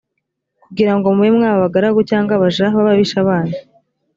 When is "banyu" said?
3.27-3.57